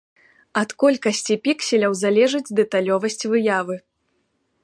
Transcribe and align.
Ад 0.61 0.69
колькасці 0.83 1.33
пікселяў 1.45 1.93
залежыць 2.03 2.53
дэталёвасць 2.61 3.27
выявы. 3.35 3.75